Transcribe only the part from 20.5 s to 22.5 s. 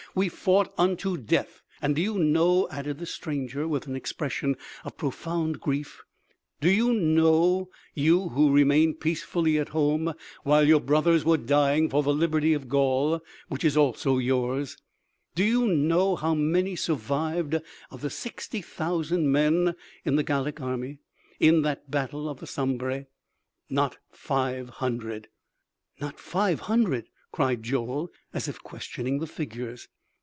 army in that battle of the